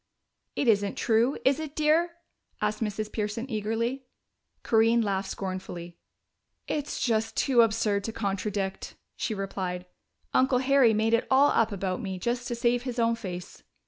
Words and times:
"It 0.55 0.67
isn't 0.67 0.95
true, 0.95 1.37
is 1.45 1.59
it, 1.59 1.75
dear?" 1.75 2.13
asked 2.59 2.81
Mrs. 2.81 3.11
Pearson 3.11 3.47
eagerly. 3.51 4.07
Corinne 4.63 5.03
laughed 5.03 5.29
scornfully. 5.29 5.99
"It's 6.67 6.99
just 6.99 7.37
too 7.37 7.61
absurd 7.61 8.03
to 8.05 8.11
contradict," 8.11 8.95
she 9.15 9.35
replied. 9.35 9.85
"Uncle 10.33 10.57
Harry 10.57 10.95
made 10.95 11.13
it 11.13 11.27
all 11.29 11.51
up 11.51 11.71
about 11.71 12.01
me 12.01 12.17
just 12.17 12.47
to 12.47 12.55
save 12.55 12.81
his 12.81 12.97
own 12.97 13.13
face." 13.15 13.61